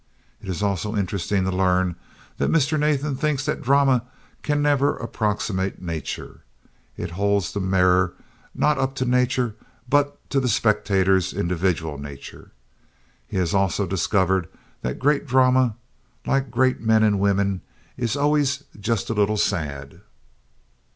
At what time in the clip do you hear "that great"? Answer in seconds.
14.81-15.27